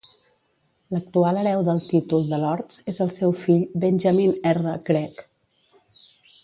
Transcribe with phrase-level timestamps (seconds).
[0.95, 4.77] L'actual hereu del títol de Lords és el seu fill, Benjamin R.
[4.91, 5.25] Gregg.